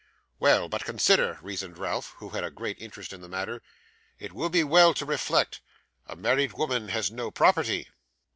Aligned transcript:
'Well, 0.39 0.67
but 0.67 0.83
consider,' 0.83 1.37
reasoned 1.43 1.77
Ralph, 1.77 2.15
who 2.17 2.29
had 2.29 2.43
a 2.43 2.49
great 2.49 2.79
interest 2.79 3.13
in 3.13 3.21
the 3.21 3.29
matter. 3.29 3.61
'It 4.17 4.33
would 4.33 4.51
be 4.51 4.63
well 4.63 4.95
to 4.95 5.05
reflect. 5.05 5.61
A 6.07 6.15
married 6.15 6.53
woman 6.53 6.87
has 6.89 7.11
no 7.11 7.29
property. 7.29 7.87